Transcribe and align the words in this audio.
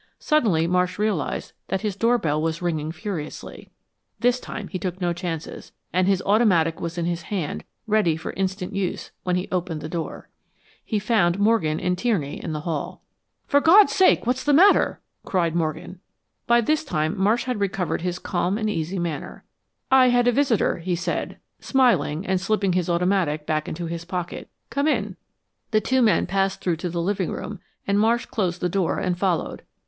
Suddenly 0.17 0.65
Marsh 0.65 0.97
realized 0.97 1.51
that 1.67 1.81
his 1.81 1.95
doorbell 1.95 2.41
was 2.41 2.59
ringing 2.59 2.91
furiously. 2.91 3.69
This 4.19 4.39
time 4.39 4.67
he 4.69 4.79
took 4.79 4.99
no 4.99 5.13
chances, 5.13 5.73
and 5.93 6.07
his 6.07 6.23
automatic 6.25 6.81
was 6.81 6.97
in 6.97 7.05
his 7.05 7.21
hand 7.21 7.63
ready 7.85 8.15
for 8.17 8.33
instant 8.33 8.73
use 8.75 9.11
when 9.21 9.35
he 9.35 9.47
opened 9.51 9.79
the 9.79 9.87
door. 9.87 10.27
He 10.83 10.97
found 10.97 11.37
Morgan 11.37 11.79
and 11.79 11.95
Tierney 11.95 12.43
in 12.43 12.51
the 12.51 12.61
hall. 12.61 13.03
"For 13.45 13.61
God's 13.61 13.93
sake, 13.93 14.25
what's 14.25 14.43
the 14.43 14.53
matter?" 14.55 14.99
cried 15.23 15.55
Morgan. 15.55 15.99
By 16.47 16.61
this 16.61 16.83
time 16.83 17.15
Marsh 17.15 17.43
had 17.43 17.59
recovered 17.59 18.01
his 18.01 18.17
calm 18.17 18.57
and 18.57 18.71
easy 18.71 18.97
manner. 18.97 19.43
"I 19.91 20.09
had 20.09 20.27
a 20.27 20.31
visitor," 20.31 20.79
he 20.79 20.95
said, 20.95 21.37
smiling, 21.59 22.25
and 22.25 22.41
slipping 22.41 22.73
his 22.73 22.89
automatic 22.89 23.45
back 23.45 23.67
into 23.69 23.85
his 23.85 24.03
pocket. 24.03 24.49
"Come 24.71 24.87
in." 24.87 25.15
The 25.69 25.79
two 25.79 26.01
men 26.01 26.25
passed 26.25 26.59
through 26.59 26.77
to 26.77 26.89
the 26.89 27.03
living 27.03 27.29
room 27.31 27.59
and 27.85 27.99
Marsh 27.99 28.25
closed 28.25 28.61
the 28.61 28.67
door 28.67 28.97
and 28.97 29.15
followed. 29.15 29.61